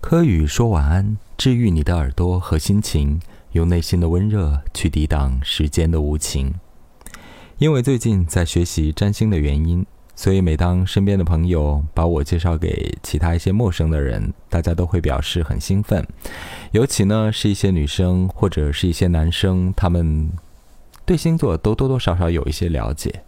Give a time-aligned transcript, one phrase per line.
[0.00, 3.20] 柯宇说晚安，治愈你的耳朵和心情，
[3.52, 6.54] 用内心的温热去抵挡时间的无情。
[7.58, 9.84] 因为最近在学习占星的原因，
[10.16, 16.04] 所以每当身边的朋友把我介绍给其他一些陌生的人，大家都会表示很兴奋。
[16.72, 20.30] 尤其呢是一些女生或者是一些男生，他们
[21.04, 23.22] 对星座都多多少少有一些了解。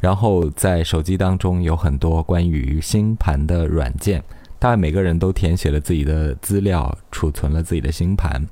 [0.00, 4.22] 然后在手机当中有很多关于星盘的软件。
[4.66, 8.44] 大概每个人都填写了自己的资料，储存了自己的星盘，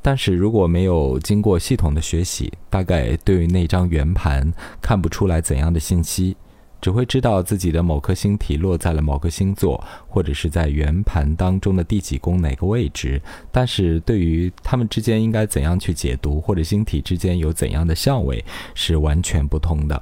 [0.00, 4.48] 但是如果没有经过系统的学习，大概对于那张圆盘
[4.80, 6.36] 看不出来怎样的信息，
[6.80, 18.44] 只会知道自己的某颗星体落在了某个星座，或者是在圆盘当中的第几宫哪个位置，但是对于他们之间应该怎样去解读，或者星体之间有怎样的相位，
[18.76, 20.00] 是完全不同的。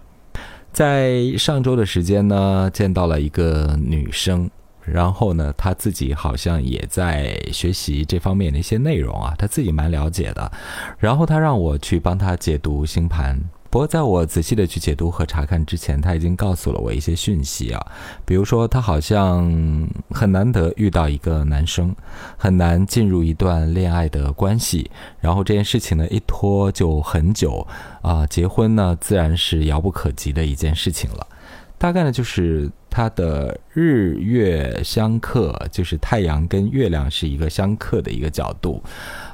[0.74, 4.50] 在上周的时间呢，见到了一个女生。
[4.84, 10.52] 然后呢，他自己好像也在学习这方面的一些内容啊，他自己蛮了解的。
[10.98, 13.38] 然后他让我去帮他解读星盘。
[13.70, 17.86] 不过在我仔细的去解读和查看之前，他已经告诉了我一些讯息啊，
[18.24, 19.50] 比如说他好像
[20.10, 21.92] 很难得遇到一个男生，
[22.36, 24.88] 很难进入一段恋爱的关系。
[25.18, 27.66] 然后这件事情呢，一拖就很久
[28.00, 31.26] 啊，结婚呢自然是遥不可及的一件事情了。
[31.78, 32.70] 大概呢就是。
[32.96, 38.80] 它的日月相克，就是太阳跟月亮是一个相克的一个角度，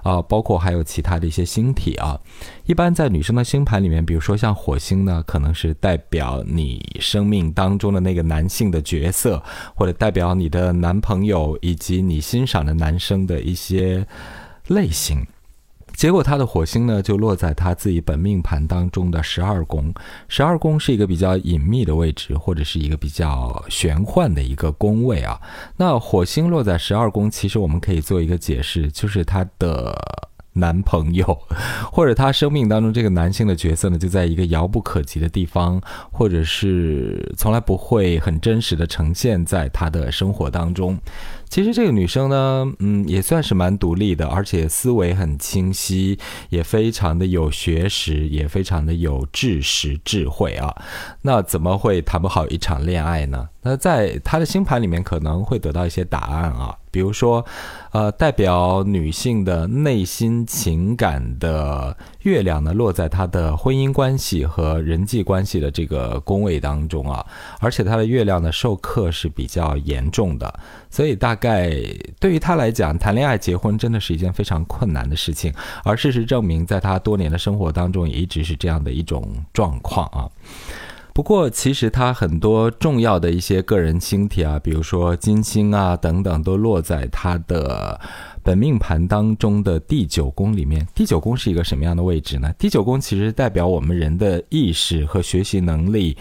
[0.02, 2.18] 啊，包括还有其他的一些星体啊。
[2.64, 9.42] 一般在女生的星盘里面，比如说像火星呢，可能是代表你生命当中的那个男性的角色，
[9.74, 14.06] 或者代表你的男朋友以及你欣赏的男生的一些
[14.68, 15.18] 类型。
[16.00, 19.92] 结果他的火星呢，就落在他自己本命盘当中的十二宫。
[20.28, 25.38] 十二宫是一个比较隐秘的位置，或者是一个比较玄幻的一个宫位啊。
[25.76, 29.94] 那火星落在十二宫，其实我们可以做一个解释，就是它的。
[30.60, 31.36] 男朋友，
[31.90, 35.80] 或者他生命当中这个男性的角色呢，就在一个遥不可及的地方，
[36.12, 40.96] 或者是从来不会很真实的呈现在他的生活当中。
[41.48, 46.16] 其实这个女生呢，嗯，也算是蛮独立的，而且思维很清晰，
[46.48, 50.72] 也非常的有学识，也非常的有知识智慧啊。
[51.22, 53.48] 那怎么会谈不好一场恋爱呢？
[53.62, 56.76] 那在她的星盘里面可能会得到一些答案啊。
[56.90, 57.44] 比如说，
[57.92, 67.24] 呃，代表女性的内心情感的月亮呢，落在她的婚姻关系和人际关系的这个宫位当中啊，
[67.60, 70.52] 而且她的月亮呢受克是比较严重的，
[70.90, 71.70] 所以大概
[72.18, 75.52] 对于她来讲，谈恋爱、结婚真的是一件非常困难的事情。
[75.84, 80.26] 而事实证明，在她多年的生活当中，也一直是这样的一种状况啊。
[81.12, 88.00] 不过，其实他很多重要的一些个人星体啊，比如说金星啊等等，都落在他的
[88.42, 90.86] 本命盘当中的第九宫里面。
[90.94, 92.52] 第九宫是一个什么样的位置呢？
[92.58, 96.16] 第九宫其实代表我们人的意识和学习能力。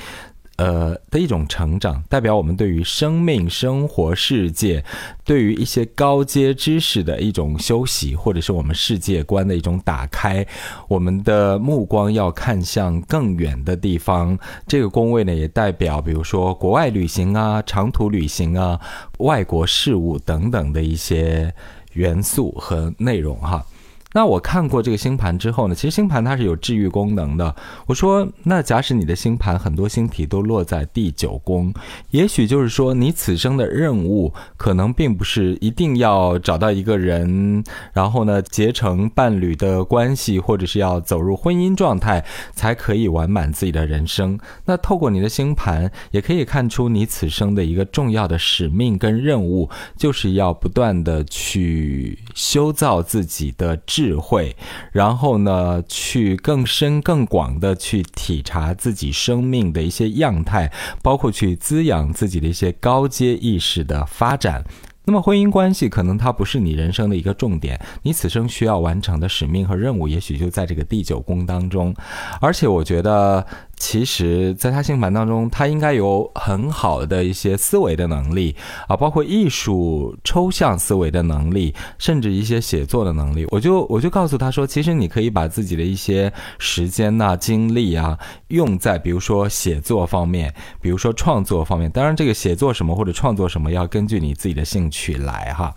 [0.59, 4.84] 呃的一种成长，代表我们对于生命、生活、世界，
[5.24, 10.46] 对于一些高阶知识的一种休息，或者是我们世界观的一种打开。
[10.90, 14.38] 我们的目光要看向更远的地方。
[14.68, 18.78] 这个宫位呢，也代表比如说国外旅行啊、长途旅行啊、
[19.19, 21.53] 外国事务等等的一些
[21.94, 23.66] 元素和内容哈。
[24.14, 27.56] 那我看过这个星盘之后呢，其实星盘它是有治愈功能的。
[27.86, 31.72] 我说，那假使你的星盘很多星体都落在第九宫，
[32.09, 44.40] 也许就是说你此生的任务可能并不是一定要找到一个人，然后呢结成伴侣的关系，或者是要走入婚姻状态才可以完满自己的人生。
[44.66, 53.80] 那透过你的星盘，也可以看出你此生的一个重要的使命跟任务，就是要不断的去修造自己的。
[54.00, 54.56] 智慧，
[54.94, 60.72] 然后呢，去更深更广的去体察自己生命的一些样态，
[61.04, 64.64] 包括去滋养自己的一些高阶意识的发展。
[65.04, 71.94] 那么婚姻关系可能它不是你人生的一个重点，你此生需要完成的使命和任务，也许就在这个第九宫当中。
[72.40, 73.45] 而且我觉得。
[73.80, 78.54] 其实，在他星盘当中，他应该有很好的一些思维的能力
[78.90, 83.48] 啊，包括艺术抽象思维的能力，甚至一些写作的能力。
[83.50, 91.90] 我就我就告诉他说，其实你可以把自己的一些时间呐、精力啊，用在比如说写作方面，比如说创作方面。
[91.90, 95.74] 当然，这个写作什么或者创作什么，要根据你自己的兴趣来哈。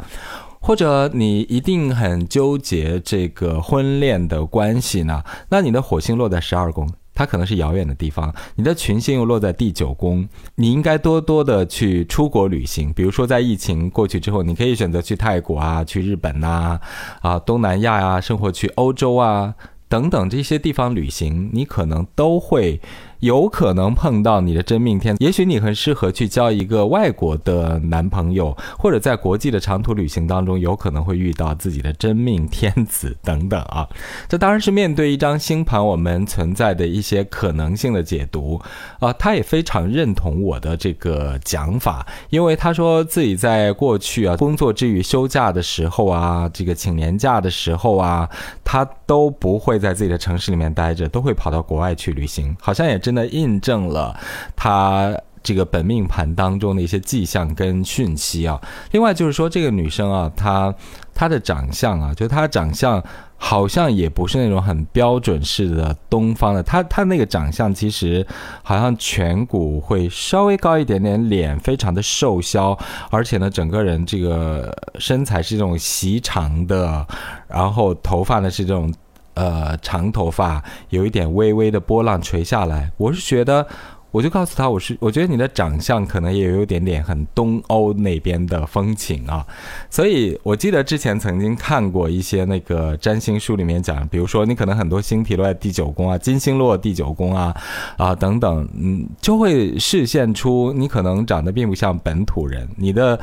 [0.60, 5.22] 或者你一定很纠结这个婚恋的关系呢？
[5.48, 6.88] 那你的火星落在十二宫。
[7.14, 8.34] 它可能是遥远的地方。
[8.56, 12.92] 你的群星又落在第九宫，你应该多多的去出国旅行。
[12.92, 16.80] 比如说，在疫情过去之后，你可以选择去泰国啊，去日本呐，
[17.20, 19.54] 啊，东南亚呀，生活去欧洲啊，
[19.88, 22.80] 等等这些地方旅行，你可能都会。
[23.22, 33.88] 有可能碰到你的真命天，也许你很适合去交一个外国的男朋友，或者在国际的长途旅行当中，有可能会遇到自己的真命天子等等啊。
[34.28, 38.60] 这当然是面对一张星盘我们存在的一些可能性的解读
[38.98, 39.12] 啊。
[39.12, 48.28] 他也非常认同我的这个讲法，因为他说自己在过去啊工作之余休假的时候啊，这个请年假的时候啊，
[48.64, 53.11] 他都不会在自己的城市里面待着，都会跑到国外去旅行，好像也真。
[53.12, 54.18] 那印证了
[54.56, 58.60] 他这个本命盘当中的一些迹象跟讯息啊。
[58.92, 60.72] 另外就是说，这个女生啊，她
[61.14, 63.02] 她的长相啊，就她长相
[63.36, 66.62] 好像也不是那种很标准式的东方的。
[66.62, 68.24] 她她那个长相其实
[68.62, 72.78] 好像颧骨会稍微高一点点，脸非常的瘦削，
[73.10, 77.04] 而且呢，整个人这个身材是这种细长的，
[77.48, 78.92] 然后头发呢是这种。
[79.34, 83.66] 呃，长头发有一点微微的波浪垂下来，我是觉得，
[84.10, 89.46] 我就告诉他，我是我觉得你的长相可能也有点点很东欧那边的风情啊，
[89.88, 97.56] 所以我记得之前曾经看过一些那个占星书里面讲，比如说你可能很多星体落在第九宫啊，金星落第九宫啊，
[97.96, 103.18] 啊等等，嗯，就会示现出你可能长得并不像本土人，你的。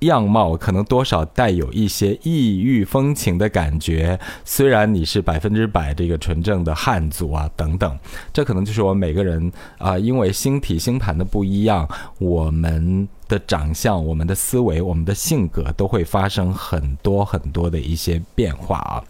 [0.00, 7.98] 样貌可能多少带有一些异域风情的感觉，虽然你是百分之百这个纯正的汉族啊，等等，
[8.32, 11.88] 这可能就是我每个人啊，因为星体星盘的不一样，
[12.18, 19.04] 我们的长相、我们的思维、我们的性格都会发生很多很多的一些变化啊。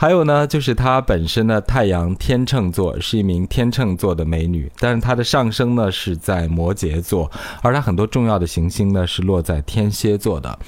[0.00, 7.30] 还有呢，就是她本身的太阳天秤座是一名天秤座的美女，但是她的上升呢是在摩羯座，
[7.60, 10.58] 而她很多重要的行星呢是落在天蝎座的，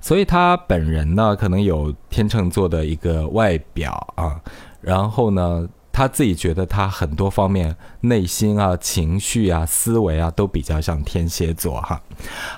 [0.00, 4.34] 所以她本人呢可能有天秤座的一个外表啊，
[4.80, 12.02] 然后呢，她自己觉得她很多方面内心啊、情绪啊、思维啊都比较像天蝎座哈。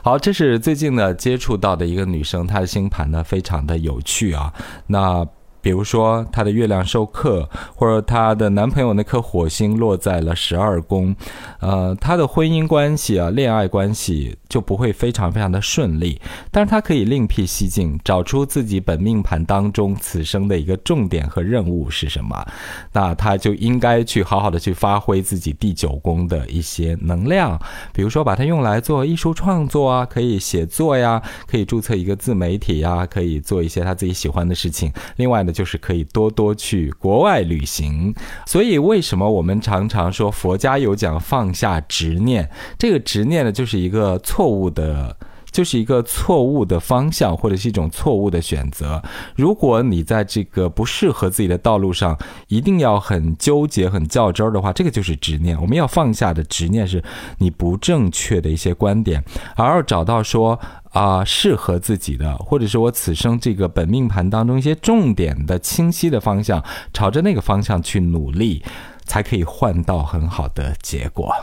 [0.02, 4.54] 好，这是最近呢接触到的一个女生，她的星盘呢非常的有趣啊，
[4.86, 5.28] 那。
[5.62, 11.14] 比如说，她的月亮受克，或者她的男朋友那颗火星落在了十二宫，
[11.60, 16.20] 呃，她的婚姻关系啊，恋爱关系就不会非常非常的顺利。
[16.50, 22.44] 但是她可以另辟蹊径，找出自己本命盘当中此生的一个重点和任务是什么，
[22.92, 27.56] 那她就应该去好好的去发挥自己第九宫的一些能量，
[27.92, 34.92] 比如说把它用来做艺术创作啊，可以写作呀，可以注册一个自媒体呀，可以做一些他自己喜欢的事情。
[35.14, 35.51] 另外呢。
[35.52, 38.14] 就是可以多多去国外旅行，
[38.46, 42.48] 所以为什么我们常常说佛家有讲放下执念？
[42.78, 45.16] 这个执念呢，就是一个错误的，
[45.50, 49.02] 就是一个错误的方向，或者是一种错误的选择。
[49.36, 55.60] 如果你在这个不适合自己的道路上，一定要很纠结、很较真儿的话，这个就是执念。
[55.60, 57.02] 我们要放下的执念是
[57.38, 59.22] 你不正确的一些观点，
[59.56, 60.58] 而要找到说。
[60.92, 66.62] 啊，适合自己的，或者是我此生这个本命盘当中一些重点的清晰的方向，
[66.92, 68.62] 朝着那个方向去努力，
[69.04, 71.34] 才可以换到很好的结果。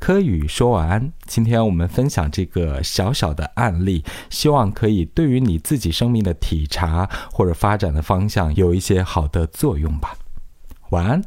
[0.00, 10.14] 柯宇说晚安，今天我们分享这个小小的案例，希望可以对于你自己生命的体察或者发展的方向有一些好的作用吧。
[10.90, 11.22] 晚安。